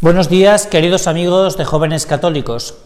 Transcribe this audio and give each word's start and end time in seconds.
Buenos 0.00 0.28
días, 0.28 0.68
queridos 0.68 1.08
amigos 1.08 1.56
de 1.56 1.64
jóvenes 1.64 2.06
católicos. 2.06 2.76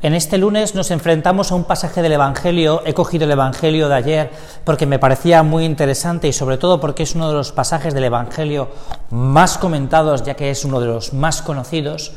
En 0.00 0.14
este 0.14 0.38
lunes 0.38 0.74
nos 0.74 0.90
enfrentamos 0.90 1.52
a 1.52 1.56
un 1.56 1.64
pasaje 1.64 2.00
del 2.00 2.12
Evangelio. 2.12 2.80
He 2.86 2.94
cogido 2.94 3.26
el 3.26 3.32
Evangelio 3.32 3.90
de 3.90 3.94
ayer 3.94 4.30
porque 4.64 4.86
me 4.86 4.98
parecía 4.98 5.42
muy 5.42 5.66
interesante 5.66 6.26
y 6.26 6.32
sobre 6.32 6.56
todo 6.56 6.80
porque 6.80 7.02
es 7.02 7.14
uno 7.16 7.28
de 7.28 7.34
los 7.34 7.52
pasajes 7.52 7.92
del 7.92 8.04
Evangelio 8.04 8.68
más 9.10 9.58
comentados, 9.58 10.22
ya 10.22 10.36
que 10.36 10.50
es 10.50 10.64
uno 10.64 10.80
de 10.80 10.86
los 10.86 11.12
más 11.12 11.42
conocidos, 11.42 12.12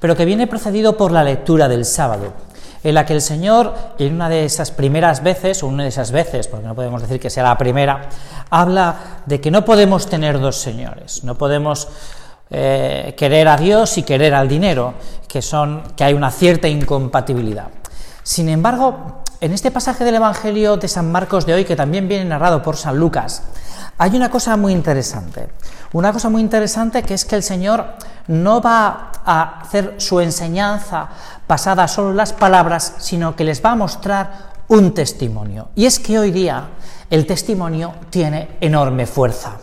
pero 0.00 0.16
que 0.16 0.24
viene 0.24 0.48
precedido 0.48 0.96
por 0.96 1.12
la 1.12 1.22
lectura 1.22 1.68
del 1.68 1.84
sábado 1.84 2.32
en 2.82 2.94
la 2.94 3.06
que 3.06 3.14
el 3.14 3.22
Señor, 3.22 3.74
en 3.98 4.14
una 4.14 4.28
de 4.28 4.44
esas 4.44 4.70
primeras 4.70 5.22
veces, 5.22 5.62
o 5.62 5.68
una 5.68 5.84
de 5.84 5.88
esas 5.88 6.10
veces, 6.10 6.48
porque 6.48 6.66
no 6.66 6.74
podemos 6.74 7.00
decir 7.00 7.18
que 7.18 7.30
sea 7.30 7.44
la 7.44 7.56
primera, 7.56 8.10
habla 8.50 9.22
de 9.24 9.40
que 9.40 9.50
no 9.50 9.64
podemos 9.64 10.06
tener 10.06 10.38
dos 10.38 10.56
señores, 10.56 11.24
no 11.24 11.38
podemos 11.38 11.88
eh, 12.56 13.14
querer 13.16 13.48
a 13.48 13.56
Dios 13.56 13.98
y 13.98 14.04
querer 14.04 14.32
al 14.32 14.46
dinero, 14.46 14.94
que, 15.26 15.42
son, 15.42 15.82
que 15.96 16.04
hay 16.04 16.14
una 16.14 16.30
cierta 16.30 16.68
incompatibilidad. 16.68 17.66
Sin 18.22 18.48
embargo, 18.48 19.24
en 19.40 19.52
este 19.52 19.72
pasaje 19.72 20.04
del 20.04 20.14
Evangelio 20.14 20.76
de 20.76 20.86
San 20.86 21.10
Marcos 21.10 21.46
de 21.46 21.54
hoy, 21.54 21.64
que 21.64 21.74
también 21.74 22.06
viene 22.06 22.24
narrado 22.26 22.62
por 22.62 22.76
San 22.76 22.96
Lucas, 22.96 23.42
hay 23.98 24.14
una 24.14 24.30
cosa 24.30 24.56
muy 24.56 24.72
interesante. 24.72 25.48
Una 25.92 26.12
cosa 26.12 26.28
muy 26.28 26.42
interesante 26.42 27.02
que 27.02 27.14
es 27.14 27.24
que 27.24 27.34
el 27.34 27.42
Señor 27.42 27.86
no 28.28 28.60
va 28.60 29.10
a 29.24 29.60
hacer 29.62 29.96
su 29.98 30.20
enseñanza 30.20 31.08
basada 31.48 31.88
solo 31.88 32.10
en 32.12 32.18
las 32.18 32.32
palabras, 32.32 32.94
sino 32.98 33.34
que 33.34 33.42
les 33.42 33.64
va 33.64 33.72
a 33.72 33.76
mostrar 33.76 34.54
un 34.68 34.94
testimonio. 34.94 35.70
Y 35.74 35.86
es 35.86 35.98
que 35.98 36.20
hoy 36.20 36.30
día 36.30 36.68
el 37.10 37.26
testimonio 37.26 37.94
tiene 38.10 38.56
enorme 38.60 39.06
fuerza. 39.06 39.56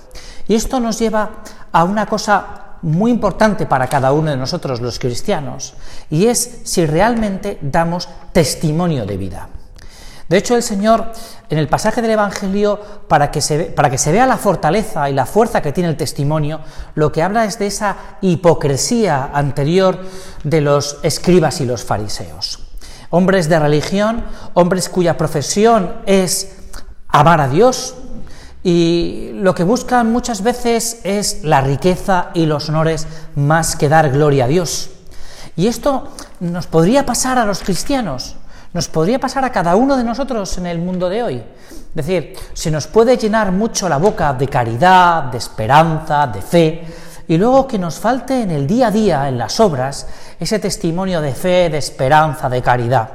Y 0.50 0.56
esto 0.56 0.82
nos 0.82 1.00
lleva 1.00 1.30
a 1.72 1.86
una 1.86 2.06
cosa 2.06 2.61
muy 2.82 3.12
importante 3.12 3.66
para 3.66 3.88
cada 3.88 4.12
uno 4.12 4.32
de 4.32 4.38
nosotros 4.38 4.82
los 4.82 5.00
cristianos, 5.00 5.74
y 6.10 6.28
es 6.28 6.60
si 6.64 6.86
realmente 6.86 7.58
damos 7.62 8.10
testimonio 8.34 9.06
de 9.06 9.18
vida. 9.18 9.50
De 10.32 10.38
hecho, 10.38 10.56
el 10.56 10.64
Señor, 10.64 11.12
en 11.50 11.58
el 11.58 11.68
pasaje 11.68 12.02
del 12.02 12.12
Evangelio, 12.12 12.80
para 13.10 13.32
que, 13.32 13.42
se, 13.42 13.66
para 13.66 13.90
que 13.90 13.98
se 13.98 14.14
vea 14.14 14.26
la 14.26 14.38
fortaleza 14.38 15.10
y 15.10 15.14
la 15.14 15.26
fuerza 15.26 15.62
que 15.62 15.74
tiene 15.74 15.90
el 15.90 15.98
testimonio, 15.98 16.62
lo 16.96 17.12
que 17.12 17.22
habla 17.22 17.44
es 17.44 17.60
de 17.60 17.68
esa 17.68 17.98
hipocresía 18.22 19.32
anterior 19.34 20.00
de 20.46 20.62
los 20.62 21.00
escribas 21.04 21.60
y 21.60 21.66
los 21.66 21.84
fariseos. 21.84 22.60
Hombres 23.10 23.50
de 23.50 23.60
religión, 23.60 24.24
hombres 24.54 24.88
cuya 24.88 25.18
profesión 25.18 25.96
es 26.06 26.56
amar 27.10 27.42
a 27.42 27.50
Dios, 27.50 27.96
y 28.64 29.32
lo 29.34 29.56
que 29.56 29.64
buscan 29.64 30.12
muchas 30.12 30.44
veces 30.44 31.00
es 31.04 31.44
la 31.44 31.62
riqueza 31.62 32.30
y 32.34 32.46
los 32.46 32.70
honores 32.70 33.08
más 33.36 33.76
que 33.76 33.90
dar 33.90 34.12
gloria 34.12 34.46
a 34.46 34.48
Dios. 34.48 34.92
Y 35.56 35.68
esto 35.68 36.10
nos 36.40 36.68
podría 36.68 37.06
pasar 37.06 37.40
a 37.40 37.46
los 37.46 37.62
cristianos, 37.62 38.36
nos 38.74 38.88
podría 38.88 39.20
pasar 39.20 39.44
a 39.44 39.52
cada 39.52 39.76
uno 39.76 39.98
de 39.98 40.04
nosotros 40.04 40.58
en 40.58 40.68
el 40.68 40.78
mundo 40.78 41.10
de 41.10 41.24
hoy. 41.24 41.36
Es 41.38 41.96
decir, 41.96 42.36
se 42.54 42.72
nos 42.72 42.88
puede 42.88 43.18
llenar 43.18 43.52
mucho 43.52 43.90
la 43.90 43.98
boca 43.98 44.34
de 44.34 44.48
caridad, 44.48 45.24
de 45.24 45.40
esperanza, 45.40 46.28
de 46.28 46.42
fe, 46.42 46.86
y 47.28 47.38
luego 47.38 47.68
que 47.68 47.80
nos 47.80 48.00
falte 48.00 48.42
en 48.42 48.52
el 48.52 48.68
día 48.68 48.88
a 48.88 48.92
día, 48.92 49.28
en 49.28 49.38
las 49.38 49.60
obras, 49.60 50.08
ese 50.40 50.60
testimonio 50.60 51.20
de 51.20 51.34
fe, 51.34 51.70
de 51.70 51.78
esperanza, 51.78 52.48
de 52.50 52.62
caridad. 52.62 53.10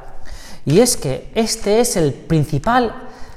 Y 0.64 0.80
es 0.80 0.96
que 0.96 1.30
este 1.34 1.80
es 1.80 1.96
el 1.96 2.12
principal, 2.12 2.92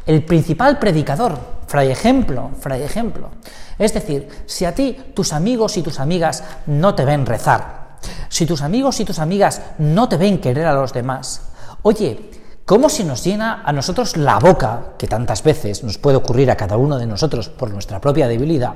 el 0.06 0.24
principal 0.26 0.80
predicador 0.80 1.59
Fray 1.70 1.92
ejemplo, 1.92 2.50
fray 2.60 2.82
ejemplo. 2.82 3.30
Es 3.78 3.94
decir, 3.94 4.28
si 4.48 4.66
a 4.66 4.74
ti 4.74 4.98
tus 5.14 5.34
amigos 5.34 5.78
y 5.78 5.84
tus 5.84 6.00
amigas 6.00 6.44
no 6.66 6.96
te 6.96 7.06
ven 7.06 7.28
rezar, 7.28 8.00
si 8.28 8.48
tus 8.48 8.64
amigos 8.64 9.00
y 9.00 9.06
tus 9.06 9.20
amigas 9.20 9.62
no 9.78 10.10
te 10.10 10.18
ven 10.18 10.40
querer 10.40 10.66
a 10.66 10.74
los 10.74 10.94
demás, 10.94 11.44
oye, 11.84 12.32
¿cómo 12.66 12.90
se 12.90 13.04
nos 13.04 13.24
llena 13.24 13.62
a 13.64 13.72
nosotros 13.72 14.18
la 14.18 14.40
boca, 14.40 14.94
que 14.98 15.06
tantas 15.06 15.44
veces 15.44 15.84
nos 15.84 16.00
puede 16.00 16.18
ocurrir 16.18 16.50
a 16.50 16.58
cada 16.58 16.76
uno 16.76 16.98
de 16.98 17.06
nosotros 17.06 17.50
por 17.50 17.70
nuestra 17.70 18.02
propia 18.02 18.28
debilidad, 18.28 18.74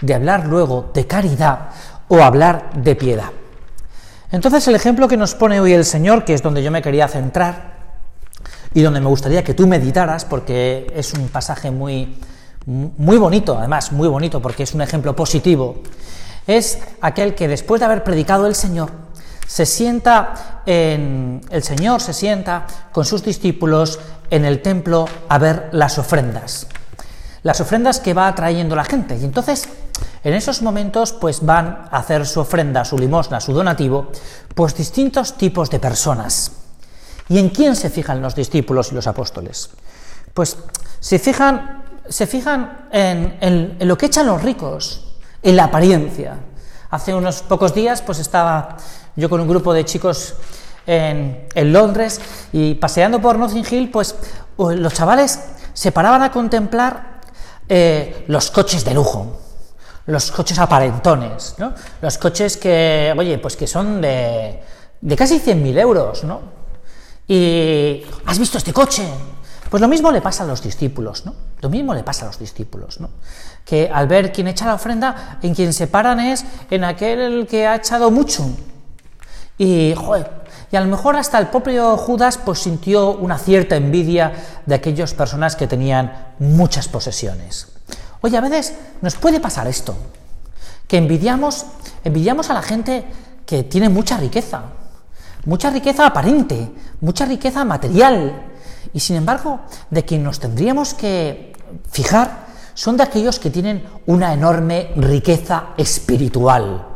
de 0.00 0.14
hablar 0.14 0.46
luego 0.46 0.90
de 0.94 1.06
caridad 1.06 1.68
o 2.08 2.22
hablar 2.22 2.70
de 2.72 2.96
piedad? 2.96 3.32
Entonces 4.32 4.66
el 4.66 4.76
ejemplo 4.76 5.08
que 5.08 5.18
nos 5.18 5.34
pone 5.34 5.60
hoy 5.60 5.74
el 5.74 5.84
Señor, 5.84 6.24
que 6.24 6.32
es 6.32 6.42
donde 6.42 6.62
yo 6.62 6.70
me 6.70 6.80
quería 6.80 7.06
centrar, 7.06 7.79
y 8.74 8.82
donde 8.82 9.00
me 9.00 9.06
gustaría 9.06 9.42
que 9.42 9.54
tú 9.54 9.66
meditaras, 9.66 10.24
porque 10.24 10.86
es 10.94 11.12
un 11.14 11.28
pasaje 11.28 11.70
muy, 11.70 12.16
muy 12.66 13.18
bonito, 13.18 13.58
además 13.58 13.92
muy 13.92 14.08
bonito, 14.08 14.40
porque 14.40 14.62
es 14.62 14.74
un 14.74 14.82
ejemplo 14.82 15.14
positivo, 15.16 15.82
es 16.46 16.78
aquel 17.00 17.34
que 17.34 17.48
después 17.48 17.80
de 17.80 17.86
haber 17.86 18.04
predicado 18.04 18.46
el 18.46 18.54
Señor, 18.54 18.90
se 19.46 19.66
sienta 19.66 20.62
en, 20.64 21.40
el 21.50 21.64
Señor 21.64 22.00
se 22.00 22.12
sienta 22.12 22.66
con 22.92 23.04
sus 23.04 23.24
discípulos 23.24 23.98
en 24.30 24.44
el 24.44 24.62
templo 24.62 25.08
a 25.28 25.38
ver 25.38 25.70
las 25.72 25.98
ofrendas. 25.98 26.68
Las 27.42 27.60
ofrendas 27.60 27.98
que 27.98 28.14
va 28.14 28.32
trayendo 28.34 28.76
la 28.76 28.84
gente. 28.84 29.16
Y 29.16 29.24
entonces, 29.24 29.68
en 30.22 30.34
esos 30.34 30.62
momentos, 30.62 31.12
pues 31.12 31.44
van 31.44 31.88
a 31.90 31.98
hacer 31.98 32.26
su 32.26 32.38
ofrenda, 32.38 32.84
su 32.84 32.96
limosna, 32.96 33.40
su 33.40 33.52
donativo, 33.52 34.12
pues 34.54 34.76
distintos 34.76 35.36
tipos 35.36 35.68
de 35.68 35.80
personas. 35.80 36.52
¿Y 37.30 37.38
en 37.38 37.50
quién 37.50 37.76
se 37.76 37.90
fijan 37.90 38.20
los 38.20 38.34
discípulos 38.34 38.90
y 38.90 38.96
los 38.96 39.06
apóstoles? 39.06 39.70
Pues 40.34 40.58
se 40.98 41.20
fijan, 41.20 41.84
se 42.08 42.26
fijan 42.26 42.88
en, 42.90 43.78
lo 43.82 43.96
que 43.96 44.06
echan 44.06 44.26
los 44.26 44.42
ricos, 44.42 45.14
en 45.40 45.54
la 45.54 45.64
apariencia. 45.64 46.36
Hace 46.90 47.14
unos 47.14 47.42
pocos 47.42 47.72
días 47.72 48.02
pues 48.02 48.18
estaba 48.18 48.76
yo 49.14 49.30
con 49.30 49.40
un 49.40 49.46
grupo 49.46 49.72
de 49.72 49.84
chicos 49.84 50.34
en, 50.84 51.46
Londres 51.72 52.20
y 52.52 52.74
paseando 52.74 53.22
por 53.22 53.38
Notting 53.38 53.64
Hill, 53.70 53.90
pues 53.92 54.16
los 54.58 54.92
chavales 54.92 55.38
se 55.72 55.92
paraban 55.92 56.22
a 56.22 56.32
contemplar 56.32 57.20
eh, 57.68 58.24
los 58.26 58.50
coches 58.50 58.84
de 58.84 58.92
lujo, 58.92 59.38
los 60.06 60.32
coches 60.32 60.58
aparentones, 60.58 61.54
¿no? 61.58 61.74
los 62.02 62.18
coches 62.18 62.56
que, 62.56 63.14
oye, 63.16 63.38
pues 63.38 63.56
que 63.56 63.68
son 63.68 64.00
de, 64.00 64.60
de 65.00 65.16
casi 65.16 65.38
100.000 65.38 65.78
euros, 65.78 66.24
¿no? 66.24 66.59
Y 67.32 68.02
¿has 68.26 68.40
visto 68.40 68.58
este 68.58 68.72
coche? 68.72 69.08
Pues 69.70 69.80
lo 69.80 69.86
mismo 69.86 70.10
le 70.10 70.20
pasa 70.20 70.42
a 70.42 70.46
los 70.48 70.60
discípulos, 70.64 71.24
¿no? 71.24 71.32
Lo 71.60 71.70
mismo 71.70 71.94
le 71.94 72.02
pasa 72.02 72.24
a 72.24 72.26
los 72.26 72.40
discípulos, 72.40 72.98
¿no? 72.98 73.08
Que 73.64 73.88
al 73.88 74.08
ver 74.08 74.32
quién 74.32 74.48
echa 74.48 74.66
la 74.66 74.74
ofrenda, 74.74 75.38
en 75.40 75.54
quien 75.54 75.72
se 75.72 75.86
paran 75.86 76.18
es 76.18 76.44
en 76.72 76.82
aquel 76.82 77.46
que 77.48 77.68
ha 77.68 77.76
echado 77.76 78.10
mucho. 78.10 78.50
Y, 79.58 79.94
joder, 79.96 80.28
y 80.72 80.76
a 80.76 80.80
lo 80.80 80.88
mejor 80.88 81.14
hasta 81.14 81.38
el 81.38 81.46
propio 81.46 81.96
Judas 81.96 82.36
pues 82.36 82.58
sintió 82.58 83.12
una 83.12 83.38
cierta 83.38 83.76
envidia 83.76 84.32
de 84.66 84.74
aquellas 84.74 85.14
personas 85.14 85.54
que 85.54 85.68
tenían 85.68 86.34
muchas 86.40 86.88
posesiones. 86.88 87.68
Oye, 88.22 88.36
a 88.38 88.40
veces 88.40 88.74
nos 89.02 89.14
puede 89.14 89.38
pasar 89.38 89.68
esto, 89.68 89.94
que 90.88 90.96
envidiamos, 90.96 91.64
envidiamos 92.02 92.50
a 92.50 92.54
la 92.54 92.62
gente 92.62 93.04
que 93.46 93.62
tiene 93.62 93.88
mucha 93.88 94.16
riqueza, 94.16 94.64
mucha 95.44 95.70
riqueza 95.70 96.06
aparente, 96.06 96.70
mucha 97.00 97.24
riqueza 97.24 97.64
material, 97.64 98.50
y 98.92 99.00
sin 99.00 99.16
embargo, 99.16 99.60
de 99.90 100.04
quien 100.04 100.22
nos 100.22 100.40
tendríamos 100.40 100.94
que 100.94 101.52
fijar 101.90 102.50
son 102.74 102.96
de 102.96 103.02
aquellos 103.02 103.38
que 103.38 103.50
tienen 103.50 103.84
una 104.06 104.32
enorme 104.32 104.92
riqueza 104.96 105.68
espiritual, 105.76 106.86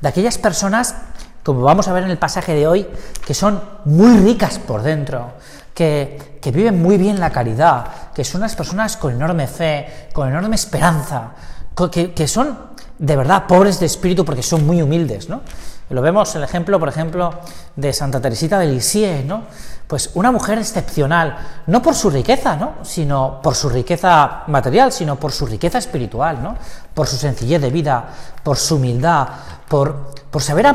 de 0.00 0.08
aquellas 0.08 0.38
personas, 0.38 0.94
como 1.42 1.62
vamos 1.62 1.88
a 1.88 1.92
ver 1.92 2.04
en 2.04 2.10
el 2.10 2.18
pasaje 2.18 2.54
de 2.54 2.66
hoy, 2.66 2.86
que 3.26 3.34
son 3.34 3.60
muy 3.84 4.16
ricas 4.18 4.58
por 4.58 4.82
dentro, 4.82 5.32
que, 5.74 6.38
que 6.42 6.50
viven 6.50 6.82
muy 6.82 6.98
bien 6.98 7.20
la 7.20 7.30
caridad, 7.30 7.86
que 8.14 8.24
son 8.24 8.40
unas 8.40 8.56
personas 8.56 8.96
con 8.96 9.12
enorme 9.12 9.46
fe, 9.46 10.08
con 10.12 10.28
enorme 10.28 10.56
esperanza, 10.56 11.32
que, 11.90 12.12
que 12.12 12.28
son 12.28 12.58
de 12.98 13.16
verdad 13.16 13.46
pobres 13.46 13.78
de 13.78 13.86
espíritu 13.86 14.24
porque 14.24 14.42
son 14.42 14.66
muy 14.66 14.82
humildes, 14.82 15.28
¿no? 15.28 15.42
Lo 15.90 16.02
vemos 16.02 16.34
el 16.34 16.42
ejemplo, 16.42 16.78
por 16.78 16.88
ejemplo, 16.88 17.32
de 17.74 17.92
Santa 17.92 18.20
Teresita 18.20 18.58
de 18.58 18.66
Lisieux, 18.66 19.24
¿no? 19.24 19.44
Pues 19.86 20.10
una 20.14 20.30
mujer 20.30 20.58
excepcional, 20.58 21.38
no 21.66 21.80
por 21.80 21.94
su 21.94 22.10
riqueza, 22.10 22.56
¿no? 22.56 22.74
Sino 22.82 23.40
por 23.42 23.54
su 23.54 23.70
riqueza 23.70 24.42
material, 24.48 24.92
sino 24.92 25.16
por 25.16 25.32
su 25.32 25.46
riqueza 25.46 25.78
espiritual, 25.78 26.42
¿no? 26.42 26.56
Por 26.92 27.06
su 27.06 27.16
sencillez 27.16 27.62
de 27.62 27.70
vida, 27.70 28.04
por 28.42 28.58
su 28.58 28.76
humildad, 28.76 29.28
por, 29.66 30.12
por 30.30 30.42
saber 30.42 30.66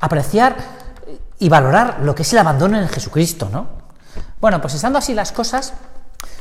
apreciar 0.00 0.56
y 1.38 1.48
valorar 1.48 1.98
lo 2.02 2.14
que 2.14 2.22
es 2.22 2.32
el 2.32 2.38
abandono 2.38 2.78
en 2.78 2.88
Jesucristo, 2.88 3.48
¿no? 3.52 3.66
Bueno, 4.40 4.60
pues 4.60 4.74
estando 4.74 4.98
así 4.98 5.12
las 5.12 5.32
cosas, 5.32 5.72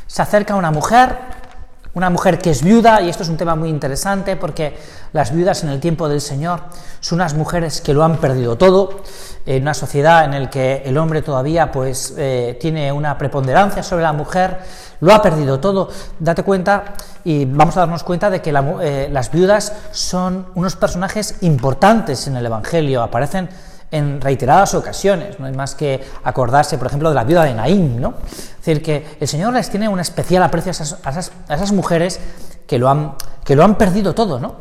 se 0.06 0.22
acerca 0.22 0.56
una 0.56 0.70
mujer 0.70 1.18
una 1.96 2.10
mujer 2.10 2.38
que 2.40 2.52
es 2.52 2.62
viuda, 2.62 3.02
y 3.02 3.10
esto 3.10 3.24
es 3.24 3.30
un 3.30 3.38
tema 3.38 3.56
muy 3.56 3.70
interesante 3.70 4.36
porque 4.36 4.78
las 5.14 5.34
viudas 5.34 5.64
en 5.64 5.70
el 5.70 5.80
tiempo 5.80 6.08
del 6.08 6.22
Señor 6.22 6.62
son 7.00 7.20
unas 7.20 7.34
mujeres 7.34 7.82
que 7.82 7.94
lo 7.94 8.04
han 8.04 8.18
perdido 8.18 8.58
todo, 8.58 9.02
en 9.46 9.62
una 9.62 9.74
sociedad 9.74 10.26
en 10.26 10.44
la 10.44 10.50
que 10.50 10.84
el 10.86 10.98
hombre 10.98 11.22
todavía 11.22 11.72
pues 11.72 12.14
eh, 12.18 12.58
tiene 12.60 12.92
una 12.92 13.18
preponderancia 13.18 13.82
sobre 13.82 14.04
la 14.04 14.12
mujer, 14.12 14.60
lo 15.00 15.14
ha 15.14 15.22
perdido 15.22 15.60
todo. 15.60 15.90
Date 16.20 16.44
cuenta 16.44 16.96
y 17.24 17.46
vamos 17.46 17.78
a 17.78 17.82
darnos 17.82 18.04
cuenta 18.04 18.30
de 18.30 18.42
que 18.42 18.54
eh, 18.82 19.10
las 19.12 19.32
viudas 19.32 19.72
son 19.92 20.48
unos 20.56 20.76
personajes 20.76 21.36
importantes 21.42 22.28
en 22.28 22.36
el 22.36 22.46
Evangelio, 22.46 23.04
aparecen 23.04 23.48
en 23.96 24.20
reiteradas 24.20 24.74
ocasiones, 24.74 25.40
no 25.40 25.46
hay 25.46 25.54
más 25.54 25.74
que 25.74 26.04
acordarse, 26.24 26.78
por 26.78 26.88
ejemplo, 26.88 27.10
de 27.10 27.16
la 27.16 27.24
viuda 27.24 27.44
de 27.44 27.54
Naín, 27.54 28.02
¿no? 28.02 28.16
Es 28.26 28.58
decir, 28.58 28.84
que 28.84 29.18
el 29.20 29.28
Señor 29.28 29.54
les 29.54 29.70
tiene 29.70 29.88
un 29.88 30.00
especial 30.00 30.44
aprecio 30.44 30.72
a 30.72 31.10
esas, 31.54 31.72
mujeres 31.72 32.20
que 32.68 32.78
lo, 32.78 32.90
han, 32.90 33.16
que 33.44 33.56
lo 33.56 33.64
han 33.64 33.78
perdido 33.78 34.14
todo, 34.14 34.40
¿no? 34.40 34.56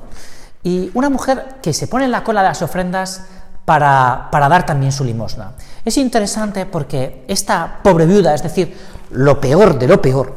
Y 0.63 0.91
una 0.95 1.11
mujer 1.11 1.57
que 1.63 1.73
se 1.73 1.89
pone 1.89 2.05
en 2.05 2.13
la 2.13 2.23
cola 2.23 2.43
de 2.43 2.49
las 2.49 2.63
ofrendas 2.63 3.25
para, 3.65 4.29
para 4.31 4.49
dar 4.49 4.65
también 4.65 4.93
su 4.93 5.05
limosna. 5.05 5.53
Es 5.85 5.99
interesante 5.99 6.65
porque 6.65 7.25
esta 7.27 7.81
pobre 7.83 8.07
viuda, 8.07 8.35
es 8.35 8.43
decir, 8.43 8.77
lo 9.11 9.41
peor 9.41 9.79
de 9.79 9.89
lo 9.89 10.01
peor, 10.01 10.35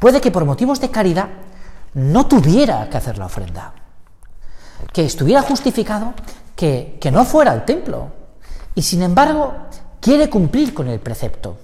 puede 0.00 0.20
que 0.20 0.30
por 0.30 0.44
motivos 0.44 0.80
de 0.80 0.90
caridad 0.90 1.28
no 1.94 2.26
tuviera 2.26 2.88
que 2.90 2.96
hacer 2.96 3.16
la 3.16 3.26
ofrenda, 3.26 3.72
que 4.92 5.04
estuviera 5.04 5.42
justificado 5.42 6.14
que, 6.56 7.10
no 7.12 7.24
fuera 7.24 7.52
al 7.52 7.64
templo. 7.64 8.08
Y 8.74 8.82
sin 8.82 9.02
embargo, 9.02 9.54
quiere 10.00 10.28
cumplir 10.28 10.74
con 10.74 10.88
el 10.88 11.00
precepto. 11.00 11.56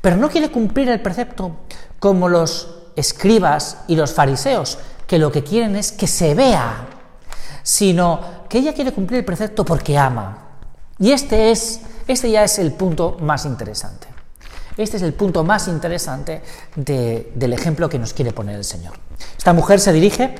Pero 0.00 0.16
no 0.16 0.28
quiere 0.28 0.50
cumplir 0.50 0.88
el 0.88 1.00
precepto 1.00 1.56
como 1.98 2.28
los 2.28 2.68
escribas 2.96 3.78
y 3.88 3.96
los 3.96 4.12
fariseos, 4.12 4.78
que 5.06 5.18
lo 5.18 5.30
que 5.30 5.44
quieren 5.44 5.76
es 5.76 5.92
que 5.92 6.06
se 6.06 6.34
vea, 6.34 6.86
sino 7.62 8.20
que 8.48 8.58
ella 8.58 8.74
quiere 8.74 8.92
cumplir 8.92 9.20
el 9.20 9.24
precepto 9.24 9.64
porque 9.64 9.96
ama. 9.96 10.38
Y 10.98 11.12
este 11.12 11.50
es, 11.50 11.80
este 12.06 12.30
ya 12.30 12.44
es 12.44 12.58
el 12.58 12.72
punto 12.72 13.16
más 13.20 13.44
interesante. 13.44 14.08
Este 14.76 14.96
es 14.96 15.02
el 15.02 15.12
punto 15.12 15.44
más 15.44 15.68
interesante 15.68 16.42
del 16.74 17.52
ejemplo 17.52 17.88
que 17.88 17.98
nos 17.98 18.14
quiere 18.14 18.32
poner 18.32 18.56
el 18.56 18.64
Señor. 18.64 18.94
Esta 19.36 19.52
mujer 19.52 19.80
se 19.80 19.92
dirige, 19.92 20.34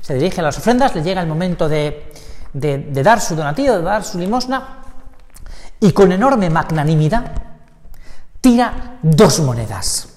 se 0.00 0.14
dirige 0.14 0.40
a 0.40 0.44
las 0.44 0.56
ofrendas, 0.58 0.94
le 0.94 1.02
llega 1.02 1.20
el 1.20 1.26
momento 1.26 1.68
de, 1.68 2.10
de, 2.54 3.02
dar 3.02 3.20
su 3.20 3.36
donativo, 3.36 3.76
de 3.76 3.82
dar 3.82 4.04
su 4.04 4.18
limosna, 4.18 4.83
y 5.84 5.92
con 5.92 6.12
enorme 6.12 6.48
magnanimidad 6.48 7.30
tira 8.40 8.98
dos 9.02 9.40
monedas. 9.40 10.08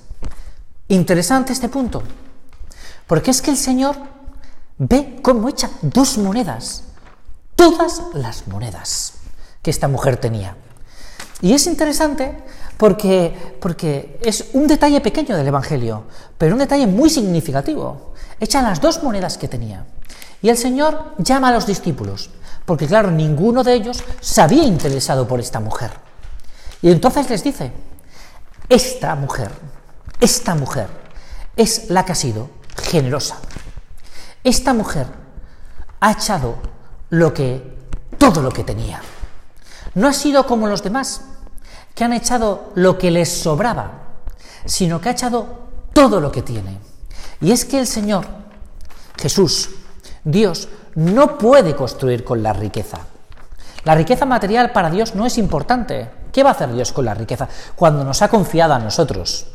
Interesante 0.87 1.51
este 1.51 1.67
punto, 1.67 2.03
porque 3.05 3.31
es 3.31 3.41
que 3.41 3.51
el 3.51 3.57
Señor 3.57 3.97
ve 4.77 5.19
cómo 5.21 5.49
echa 5.49 5.69
dos 5.81 6.17
monedas, 6.19 6.85
todas 7.57 8.01
las 8.13 8.47
monedas 8.47 9.15
que 9.61 9.69
esta 9.69 9.89
mujer 9.89 10.15
tenía. 10.15 10.55
Y 11.41 11.51
es 11.51 11.67
interesante 11.67 12.45
porque, 12.77 13.57
porque 13.59 14.21
es 14.23 14.51
un 14.53 14.67
detalle 14.67 15.01
pequeño 15.01 15.35
del 15.35 15.47
Evangelio, 15.47 16.05
pero 16.37 16.53
un 16.53 16.59
detalle 16.59 16.87
muy 16.87 17.09
significativo. 17.09 18.13
Echa 18.39 18.61
las 18.61 18.79
dos 18.79 19.03
monedas 19.03 19.37
que 19.37 19.49
tenía. 19.49 19.85
Y 20.41 20.49
el 20.49 20.57
Señor 20.57 21.15
llama 21.17 21.49
a 21.49 21.53
los 21.53 21.65
discípulos, 21.65 22.29
porque 22.65 22.87
claro, 22.87 23.11
ninguno 23.11 23.63
de 23.63 23.73
ellos 23.73 24.03
se 24.21 24.41
había 24.41 24.63
interesado 24.63 25.27
por 25.27 25.39
esta 25.39 25.59
mujer. 25.59 25.91
Y 26.81 26.91
entonces 26.91 27.29
les 27.29 27.43
dice, 27.43 27.71
esta 28.69 29.15
mujer, 29.15 29.51
esta 30.19 30.55
mujer 30.55 30.87
es 31.55 31.89
la 31.89 32.05
que 32.05 32.11
ha 32.11 32.15
sido 32.15 32.49
generosa. 32.83 33.37
Esta 34.43 34.73
mujer 34.73 35.07
ha 35.99 36.11
echado 36.11 36.57
lo 37.09 37.33
que 37.33 37.77
todo 38.17 38.41
lo 38.41 38.51
que 38.51 38.63
tenía. 38.63 39.01
No 39.95 40.07
ha 40.07 40.13
sido 40.13 40.45
como 40.45 40.67
los 40.67 40.83
demás, 40.83 41.21
que 41.95 42.03
han 42.03 42.13
echado 42.13 42.71
lo 42.75 42.97
que 42.97 43.09
les 43.09 43.29
sobraba, 43.41 43.91
sino 44.65 45.01
que 45.01 45.09
ha 45.09 45.13
echado 45.13 45.67
todo 45.93 46.19
lo 46.19 46.31
que 46.31 46.43
tiene. 46.43 46.77
Y 47.41 47.51
es 47.51 47.65
que 47.65 47.79
el 47.79 47.87
Señor, 47.87 48.25
Jesús, 49.17 49.69
Dios 50.27 50.67
no 50.95 51.37
puede 51.37 51.73
construir 51.73 52.25
con 52.25 52.43
la 52.43 52.51
riqueza. 52.51 52.99
La 53.85 53.95
riqueza 53.95 54.25
material 54.25 54.73
para 54.73 54.89
Dios 54.89 55.15
no 55.15 55.25
es 55.25 55.37
importante. 55.37 56.09
¿Qué 56.33 56.43
va 56.43 56.49
a 56.49 56.51
hacer 56.51 56.73
Dios 56.73 56.91
con 56.91 57.05
la 57.05 57.13
riqueza? 57.13 57.47
Cuando 57.77 58.03
nos 58.03 58.21
ha 58.21 58.27
confiado 58.27 58.73
a 58.73 58.79
nosotros 58.79 59.47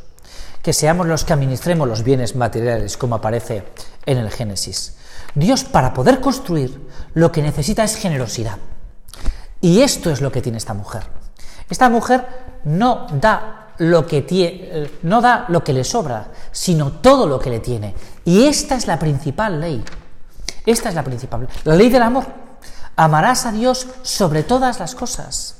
que 0.62 0.72
seamos 0.72 1.06
los 1.06 1.24
que 1.24 1.34
administremos 1.34 1.86
los 1.86 2.02
bienes 2.02 2.36
materiales, 2.36 2.96
como 2.96 3.16
aparece 3.16 3.64
en 4.06 4.16
el 4.16 4.30
Génesis. 4.30 4.96
Dios, 5.34 5.64
para 5.64 5.92
poder 5.92 6.20
construir, 6.20 6.88
lo 7.12 7.30
que 7.32 7.42
necesita 7.42 7.84
es 7.84 7.96
generosidad. 7.96 8.56
Y 9.60 9.82
esto 9.82 10.10
es 10.10 10.22
lo 10.22 10.32
que 10.32 10.40
tiene 10.40 10.56
esta 10.56 10.72
mujer. 10.72 11.02
Esta 11.68 11.90
mujer 11.90 12.24
no 12.64 13.08
da 13.12 13.74
lo 13.76 14.06
que 14.06 14.88
no 15.02 15.20
da 15.20 15.44
lo 15.48 15.62
que 15.62 15.72
le 15.74 15.84
sobra, 15.84 16.28
sino 16.50 16.92
todo 16.92 17.26
lo 17.26 17.38
que 17.38 17.50
le 17.50 17.60
tiene. 17.60 17.94
Y 18.24 18.44
esta 18.46 18.76
es 18.76 18.86
la 18.86 18.98
principal 18.98 19.60
ley 19.60 19.84
esta 20.66 20.88
es 20.88 20.94
la 20.94 21.02
principal. 21.02 21.48
La 21.64 21.74
ley 21.74 21.88
del 21.88 22.02
amor. 22.02 22.26
Amarás 22.96 23.46
a 23.46 23.52
Dios 23.52 23.86
sobre 24.02 24.42
todas 24.42 24.78
las 24.78 24.94
cosas. 24.94 25.56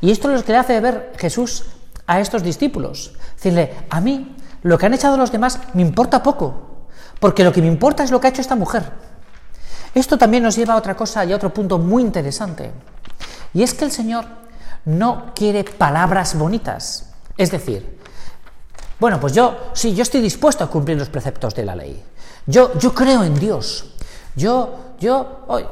Y 0.00 0.10
esto 0.10 0.30
es 0.30 0.38
lo 0.38 0.44
que 0.44 0.52
le 0.52 0.58
hace 0.58 0.80
ver 0.80 1.12
Jesús 1.18 1.64
a 2.06 2.20
estos 2.20 2.42
discípulos. 2.42 3.14
Decirle, 3.34 3.74
a 3.90 4.00
mí 4.00 4.36
lo 4.62 4.78
que 4.78 4.86
han 4.86 4.94
echado 4.94 5.16
los 5.16 5.32
demás 5.32 5.58
me 5.74 5.82
importa 5.82 6.22
poco, 6.22 6.86
porque 7.20 7.44
lo 7.44 7.52
que 7.52 7.60
me 7.60 7.68
importa 7.68 8.04
es 8.04 8.10
lo 8.10 8.20
que 8.20 8.28
ha 8.28 8.30
hecho 8.30 8.40
esta 8.40 8.56
mujer. 8.56 8.90
Esto 9.94 10.18
también 10.18 10.42
nos 10.42 10.56
lleva 10.56 10.74
a 10.74 10.76
otra 10.76 10.96
cosa 10.96 11.24
y 11.24 11.32
a 11.32 11.36
otro 11.36 11.52
punto 11.52 11.78
muy 11.78 12.02
interesante. 12.02 12.72
Y 13.52 13.62
es 13.62 13.74
que 13.74 13.84
el 13.84 13.90
Señor 13.90 14.24
no 14.84 15.32
quiere 15.34 15.64
palabras 15.64 16.36
bonitas. 16.36 17.10
Es 17.36 17.50
decir, 17.50 17.98
bueno, 19.00 19.20
pues 19.20 19.32
yo, 19.32 19.70
sí, 19.74 19.94
yo 19.94 20.02
estoy 20.02 20.20
dispuesto 20.20 20.64
a 20.64 20.70
cumplir 20.70 20.98
los 20.98 21.08
preceptos 21.08 21.54
de 21.54 21.64
la 21.64 21.76
ley. 21.76 22.02
Yo, 22.46 22.78
yo 22.78 22.94
creo 22.94 23.22
en 23.22 23.38
Dios 23.38 23.94
yo, 24.38 24.94
yo, 24.98 25.44
hoy, 25.48 25.66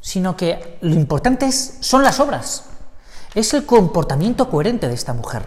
sino 0.00 0.36
que 0.36 0.78
lo 0.80 0.94
importante 0.94 1.46
es, 1.46 1.78
son 1.80 2.02
las 2.02 2.18
obras, 2.18 2.64
es 3.34 3.52
el 3.54 3.66
comportamiento 3.66 4.48
coherente 4.48 4.88
de 4.88 4.94
esta 4.94 5.12
mujer, 5.12 5.46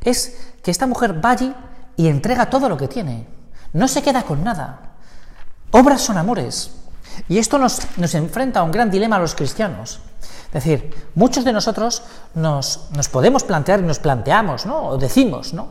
es 0.00 0.38
que 0.62 0.70
esta 0.70 0.86
mujer 0.86 1.24
va 1.24 1.30
allí 1.30 1.54
y 1.96 2.08
entrega 2.08 2.50
todo 2.50 2.68
lo 2.68 2.76
que 2.76 2.88
tiene, 2.88 3.26
no 3.72 3.86
se 3.86 4.02
queda 4.02 4.22
con 4.22 4.42
nada. 4.42 4.94
Obras 5.70 6.00
son 6.00 6.16
amores. 6.16 6.70
Y 7.28 7.38
esto 7.38 7.58
nos, 7.58 7.80
nos 7.98 8.14
enfrenta 8.14 8.60
a 8.60 8.62
un 8.62 8.70
gran 8.70 8.90
dilema 8.90 9.16
a 9.16 9.18
los 9.18 9.34
cristianos. 9.34 10.00
Es 10.46 10.64
decir, 10.64 11.10
muchos 11.14 11.44
de 11.44 11.52
nosotros 11.52 12.02
nos, 12.34 12.88
nos, 12.92 13.08
podemos 13.08 13.44
plantear 13.44 13.80
y 13.80 13.82
nos 13.82 13.98
planteamos, 13.98 14.64
¿no? 14.64 14.88
O 14.88 14.96
decimos, 14.96 15.52
¿no? 15.52 15.68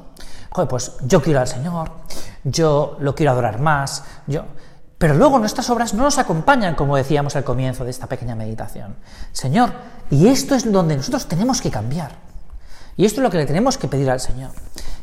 Joder, 0.51 0.67
pues 0.67 0.91
yo 1.01 1.21
quiero 1.21 1.39
al 1.39 1.47
Señor, 1.47 1.91
yo 2.43 2.97
lo 2.99 3.15
quiero 3.15 3.31
adorar 3.31 3.59
más, 3.59 4.03
yo... 4.27 4.43
Pero 4.97 5.13
luego 5.13 5.39
nuestras 5.39 5.69
obras 5.69 5.93
no 5.93 6.03
nos 6.03 6.17
acompañan, 6.17 6.75
como 6.75 6.95
decíamos 6.95 7.35
al 7.35 7.43
comienzo 7.43 7.83
de 7.83 7.91
esta 7.91 8.07
pequeña 8.07 8.35
meditación. 8.35 8.95
Señor, 9.33 9.73
y 10.09 10.27
esto 10.27 10.55
es 10.55 10.71
donde 10.71 10.95
nosotros 10.95 11.27
tenemos 11.27 11.61
que 11.61 11.69
cambiar. 11.69 12.13
Y 12.95 13.05
esto 13.05 13.19
es 13.19 13.23
lo 13.23 13.29
que 13.29 13.37
le 13.37 13.45
tenemos 13.45 13.77
que 13.77 13.87
pedir 13.87 14.09
al 14.09 14.21
Señor. 14.21 14.51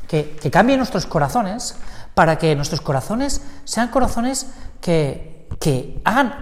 Que, 0.09 0.37
que 0.37 0.51
cambie 0.51 0.77
nuestros 0.77 1.07
corazones 1.07 1.77
para 2.15 2.39
que 2.39 2.55
nuestros 2.57 2.81
corazones 2.81 3.43
sean 3.65 3.89
corazones 3.89 4.47
que, 4.81 5.49
que 5.61 6.01
hagan 6.05 6.35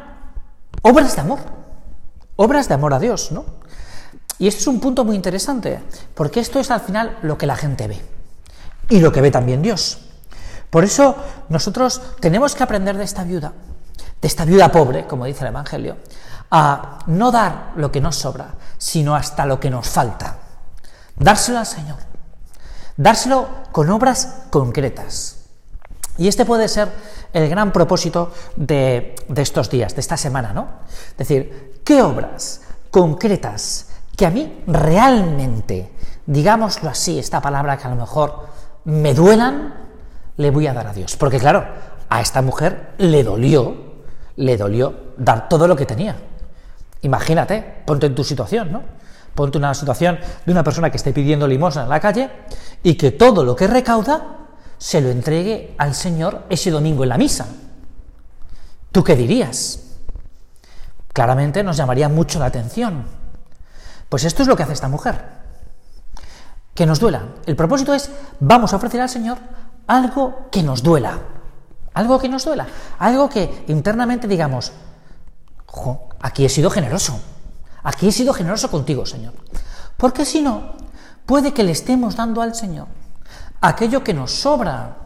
obras 0.83 1.15
de 1.17 1.23
amor. 1.23 1.41
Obras 2.37 2.69
de 2.69 2.75
amor 2.75 2.95
a 2.95 2.99
Dios, 2.99 3.33
¿no? 3.33 3.45
Y 4.39 4.49
esto 4.49 4.61
es 4.61 4.67
un 4.69 4.81
punto 4.81 5.05
muy 5.05 5.17
interesante, 5.17 5.81
porque 6.15 6.41
esto 6.41 6.61
es 6.61 6.71
al 6.71 6.81
final 6.81 7.19
lo 7.23 7.37
que 7.37 7.47
la 7.47 7.57
gente 7.57 7.87
ve. 7.89 8.01
Y 8.89 9.01
lo 9.01 9.13
que 9.13 9.21
ve 9.21 9.31
también 9.31 9.61
Dios. 9.61 10.10
Por 10.71 10.85
eso 10.85 11.17
nosotros 11.49 12.01
tenemos 12.21 12.55
que 12.55 12.63
aprender 12.63 12.97
de 12.97 13.05
esta 13.05 13.25
viuda, 13.25 13.53
de 14.21 14.29
esta 14.29 14.45
viuda 14.45 14.71
pobre, 14.71 15.07
como 15.07 15.25
dice 15.25 15.43
el 15.43 15.49
Evangelio, 15.49 15.97
a 16.51 17.01
no 17.07 17.31
dar 17.31 17.73
lo 17.77 17.91
que 17.91 18.01
nos 18.01 18.17
sobra, 18.17 18.55
sino 18.79 19.15
hasta 19.15 19.47
lo 19.47 19.59
que 19.59 19.71
nos 19.71 19.89
falta. 19.89 20.39
Dárselo 21.17 21.59
al 21.59 21.67
Señor. 21.67 21.99
Dárselo 22.97 23.49
con 23.73 23.91
obras 23.91 24.45
concretas. 24.51 25.37
Y 26.19 26.29
este 26.29 26.45
puede 26.45 26.69
ser 26.69 26.91
el 27.33 27.49
gran 27.49 27.73
propósito 27.73 28.33
de, 28.57 29.15
de 29.29 29.43
estos 29.43 29.71
días, 29.71 29.95
de 29.95 30.01
esta 30.01 30.17
semana, 30.17 30.53
¿no? 30.53 30.69
Es 31.13 31.17
decir, 31.17 31.81
¿qué 31.85 32.03
obras 32.03 32.63
concretas 32.91 33.87
que 34.17 34.27
a 34.27 34.31
mí 34.31 34.63
realmente, 34.67 35.91
digámoslo 36.27 36.91
así, 36.91 37.19
esta 37.19 37.41
palabra 37.41 37.79
que 37.79 37.87
a 37.87 37.91
lo 37.91 37.97
mejor 37.97 38.49
me 38.85 39.15
duelan, 39.15 39.90
le 40.41 40.51
voy 40.51 40.67
a 40.67 40.73
dar 40.73 40.87
a 40.87 40.93
Dios. 40.93 41.17
Porque 41.17 41.39
claro, 41.39 41.65
a 42.09 42.21
esta 42.21 42.41
mujer 42.41 42.95
le 42.99 43.23
dolió, 43.23 43.77
le 44.37 44.57
dolió 44.57 45.13
dar 45.19 45.49
todo 45.49 45.69
lo 45.69 45.77
que 45.77 45.87
tenía. 45.87 46.17
Imagínate, 47.03 47.83
ponte 47.85 48.07
en 48.07 48.15
tu 48.15 48.25
situación, 48.25 48.73
¿no? 48.73 48.83
Ponte 49.35 49.59
una 49.59 49.75
situación 49.75 50.19
de 50.45 50.53
una 50.53 50.65
persona 50.65 50.91
que 50.91 50.97
esté 50.97 51.13
pidiendo 51.13 51.47
limosna 51.47 51.83
en 51.83 51.89
la 51.89 52.01
calle 52.01 52.31
y 52.83 52.95
que 52.95 53.13
todo 53.13 53.45
lo 53.45 53.55
que 53.55 53.67
recauda 53.67 54.39
se 54.79 55.01
lo 55.01 55.11
entregue 55.11 55.75
al 55.79 55.95
Señor 55.95 56.45
ese 56.49 56.71
domingo 56.71 57.03
en 57.03 57.11
la 57.11 57.19
misa. 57.19 57.47
¿Tú 58.91 59.05
qué 59.05 59.15
dirías? 59.15 59.99
Claramente 61.13 61.63
nos 61.63 61.77
llamaría 61.77 62.09
mucho 62.09 62.39
la 62.39 62.47
atención. 62.47 63.05
Pues 64.09 64.25
esto 64.25 64.43
es 64.43 64.49
lo 64.49 64.57
que 64.57 64.63
hace 64.63 64.73
esta 64.73 64.89
mujer. 64.89 65.23
Que 66.75 66.87
nos 66.87 66.99
duela. 66.99 67.25
El 67.47 67.57
propósito 67.57 67.95
es, 67.95 68.11
vamos 68.41 68.73
a 68.73 68.77
ofrecer 68.77 69.01
al 69.01 69.09
Señor 69.09 69.39
algo 69.87 70.49
que 70.51 70.63
nos 70.63 70.83
duela. 70.83 71.19
Algo 71.95 72.19
que 72.19 72.29
nos 72.29 72.45
duela. 72.45 72.67
Algo 72.99 73.29
que 73.29 73.65
internamente 73.69 74.29
digamos, 74.29 74.73
aquí 76.21 76.45
he 76.45 76.49
sido 76.49 76.71
generoso. 76.71 77.19
Aquí 77.83 78.09
he 78.09 78.13
sido 78.13 78.33
generoso 78.33 78.71
contigo, 78.71 79.07
Señor. 79.07 79.35
Porque 79.97 80.25
si 80.25 80.41
no, 80.43 80.75
puede 81.27 81.53
que 81.53 81.65
le 81.65 81.73
estemos 81.73 82.17
dando 82.17 82.43
al 82.43 82.55
Señor 82.55 82.87
aquello 83.61 84.03
que 84.03 84.15
nos 84.15 84.33
sobra. 84.33 84.97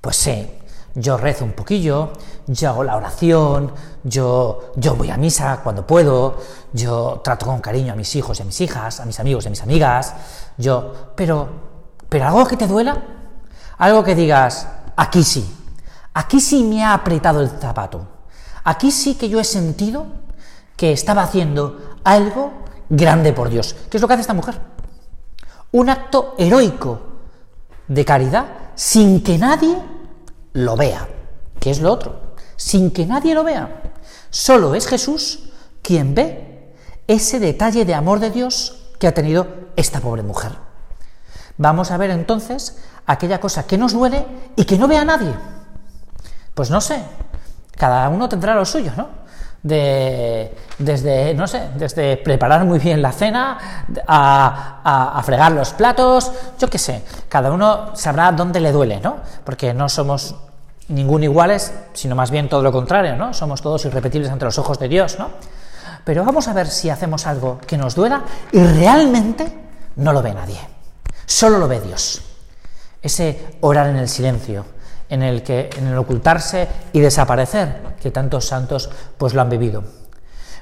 Pues 0.00 0.16
sí, 0.16 0.50
yo 0.94 1.16
rezo 1.16 1.44
un 1.44 1.52
poquillo, 1.52 2.12
yo 2.46 2.70
hago 2.70 2.84
la 2.84 2.96
oración, 2.96 3.72
yo, 4.02 4.72
yo 4.76 4.96
voy 4.96 5.10
a 5.10 5.16
misa 5.16 5.60
cuando 5.62 5.86
puedo, 5.86 6.38
yo 6.72 7.20
trato 7.22 7.46
con 7.46 7.60
cariño 7.60 7.92
a 7.92 7.96
mis 7.96 8.14
hijos 8.16 8.38
y 8.38 8.42
a 8.42 8.44
mis 8.44 8.60
hijas, 8.60 9.00
a 9.00 9.04
mis 9.04 9.20
amigos 9.20 9.44
y 9.44 9.48
a 9.48 9.50
mis 9.50 9.62
amigas, 9.62 10.14
yo, 10.56 11.12
pero, 11.14 11.48
pero 12.08 12.26
algo 12.26 12.46
que 12.46 12.56
te 12.56 12.66
duela, 12.66 13.02
algo 13.80 14.04
que 14.04 14.14
digas, 14.14 14.68
aquí 14.94 15.24
sí, 15.24 15.44
aquí 16.12 16.38
sí 16.38 16.62
me 16.64 16.84
ha 16.84 16.92
apretado 16.92 17.40
el 17.40 17.48
zapato, 17.48 18.06
aquí 18.62 18.90
sí 18.90 19.14
que 19.14 19.30
yo 19.30 19.40
he 19.40 19.44
sentido 19.44 20.06
que 20.76 20.92
estaba 20.92 21.22
haciendo 21.22 21.96
algo 22.04 22.52
grande 22.90 23.32
por 23.32 23.48
Dios. 23.48 23.74
¿Qué 23.90 23.96
es 23.96 24.00
lo 24.02 24.06
que 24.06 24.14
hace 24.14 24.20
esta 24.20 24.34
mujer? 24.34 24.60
Un 25.72 25.88
acto 25.88 26.34
heroico 26.36 27.00
de 27.88 28.04
caridad 28.04 28.46
sin 28.74 29.22
que 29.22 29.38
nadie 29.38 29.76
lo 30.52 30.76
vea. 30.76 31.08
¿Qué 31.58 31.70
es 31.70 31.80
lo 31.80 31.90
otro? 31.90 32.34
Sin 32.56 32.90
que 32.90 33.06
nadie 33.06 33.34
lo 33.34 33.44
vea. 33.44 33.82
Solo 34.28 34.74
es 34.74 34.86
Jesús 34.86 35.50
quien 35.80 36.14
ve 36.14 36.74
ese 37.06 37.40
detalle 37.40 37.86
de 37.86 37.94
amor 37.94 38.20
de 38.20 38.30
Dios 38.30 38.90
que 38.98 39.06
ha 39.06 39.14
tenido 39.14 39.46
esta 39.76 40.00
pobre 40.00 40.22
mujer. 40.22 40.52
Vamos 41.56 41.90
a 41.90 41.96
ver 41.96 42.10
entonces 42.10 42.78
aquella 43.06 43.40
cosa 43.40 43.66
que 43.66 43.78
nos 43.78 43.92
duele 43.92 44.26
y 44.56 44.64
que 44.64 44.78
no 44.78 44.88
vea 44.88 45.04
nadie. 45.04 45.32
Pues 46.54 46.70
no 46.70 46.80
sé, 46.80 47.02
cada 47.76 48.08
uno 48.08 48.28
tendrá 48.28 48.54
lo 48.54 48.64
suyo, 48.64 48.92
¿no? 48.96 49.08
De, 49.62 50.56
desde, 50.78 51.34
no 51.34 51.46
sé, 51.46 51.70
desde 51.76 52.16
preparar 52.16 52.64
muy 52.64 52.78
bien 52.78 53.02
la 53.02 53.12
cena, 53.12 53.86
a, 54.06 55.16
a, 55.18 55.22
fregar 55.22 55.52
los 55.52 55.72
platos, 55.74 56.32
yo 56.58 56.68
qué 56.68 56.78
sé, 56.78 57.04
cada 57.28 57.50
uno 57.52 57.94
sabrá 57.94 58.32
dónde 58.32 58.60
le 58.60 58.72
duele, 58.72 59.00
¿no? 59.00 59.16
Porque 59.44 59.74
no 59.74 59.88
somos 59.88 60.34
ningún 60.88 61.22
iguales, 61.24 61.72
sino 61.92 62.14
más 62.14 62.30
bien 62.30 62.48
todo 62.48 62.62
lo 62.62 62.72
contrario, 62.72 63.16
¿no? 63.16 63.34
Somos 63.34 63.60
todos 63.60 63.84
irrepetibles 63.84 64.30
ante 64.30 64.46
los 64.46 64.58
ojos 64.58 64.78
de 64.78 64.88
Dios, 64.88 65.18
¿no? 65.18 65.28
Pero 66.04 66.24
vamos 66.24 66.48
a 66.48 66.52
ver 66.52 66.66
si 66.66 66.90
hacemos 66.90 67.26
algo 67.26 67.58
que 67.66 67.76
nos 67.76 67.94
duela 67.94 68.22
y 68.52 68.62
realmente 68.62 69.52
no 69.96 70.12
lo 70.12 70.22
ve 70.22 70.34
nadie, 70.34 70.60
solo 71.26 71.58
lo 71.58 71.68
ve 71.68 71.80
Dios. 71.80 72.29
Ese 73.02 73.56
orar 73.60 73.88
en 73.88 73.96
el 73.96 74.08
silencio, 74.08 74.64
en 75.08 75.22
el 75.22 75.42
que 75.42 75.70
en 75.76 75.86
el 75.86 75.98
ocultarse 75.98 76.68
y 76.92 77.00
desaparecer, 77.00 77.96
que 78.00 78.10
tantos 78.10 78.46
santos 78.46 78.90
pues 79.18 79.34
lo 79.34 79.40
han 79.40 79.50
vivido. 79.50 79.84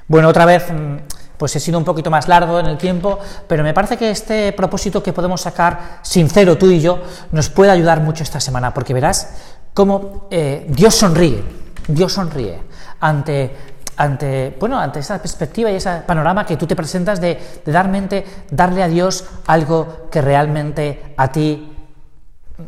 Bueno, 0.07 0.27
otra 0.27 0.45
vez 0.45 0.71
mm, 0.71 0.97
pues 1.37 1.55
he 1.55 1.59
sido 1.59 1.77
un 1.77 1.85
poquito 1.85 2.11
más 2.11 2.27
largo 2.27 2.59
en 2.59 2.65
el 2.65 2.77
tiempo, 2.77 3.19
pero 3.47 3.63
me 3.63 3.73
parece 3.73 3.95
que 3.95 4.09
este 4.09 4.51
propósito 4.53 5.01
que 5.01 5.13
podemos 5.13 5.41
sacar 5.41 5.99
sincero 6.01 6.57
tú 6.57 6.69
y 6.69 6.81
yo 6.81 7.01
nos 7.31 7.49
puede 7.49 7.71
ayudar 7.71 8.01
mucho 8.01 8.23
esta 8.23 8.39
semana, 8.39 8.73
porque 8.73 8.93
verás 8.93 9.29
cómo 9.73 10.27
eh, 10.31 10.65
Dios 10.67 10.95
sonríe, 10.95 11.43
Dios 11.87 12.13
sonríe 12.13 12.61
ante 12.99 13.55
ante, 13.99 14.55
bueno, 14.57 14.79
ante 14.79 14.99
esa 14.99 15.19
perspectiva 15.19 15.69
y 15.69 15.75
ese 15.75 16.03
panorama 16.07 16.45
que 16.45 16.55
tú 16.55 16.65
te 16.65 16.73
presentas 16.73 17.19
de, 17.19 17.37
de 17.65 18.25
darle 18.49 18.81
a 18.81 18.87
Dios 18.87 19.25
algo 19.45 20.07
que 20.09 20.21
realmente 20.21 21.13
a 21.17 21.29
ti 21.33 21.78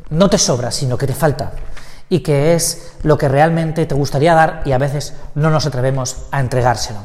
no 0.09 0.29
te 0.29 0.37
sobra, 0.37 0.71
sino 0.71 0.97
que 0.97 1.07
te 1.07 1.13
falta 1.13 1.51
y 2.09 2.19
que 2.19 2.53
es 2.55 2.93
lo 3.03 3.17
que 3.17 3.29
realmente 3.29 3.85
te 3.85 3.95
gustaría 3.95 4.33
dar 4.33 4.61
y 4.65 4.73
a 4.73 4.77
veces 4.77 5.13
no 5.35 5.49
nos 5.49 5.65
atrevemos 5.65 6.17
a 6.31 6.39
entregárselo. 6.39 6.99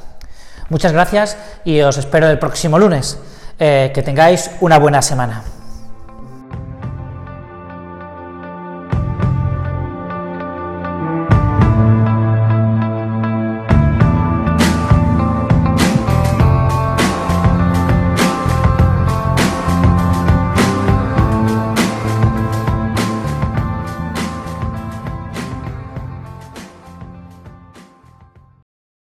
Muchas 0.69 0.93
gracias 0.93 1.37
y 1.65 1.81
os 1.81 1.97
espero 1.97 2.29
el 2.29 2.39
próximo 2.39 2.79
lunes. 2.79 3.19
Eh, 3.59 3.91
que 3.95 4.03
tengáis 4.03 4.51
una 4.61 4.79
buena 4.79 5.01
semana. 5.01 5.43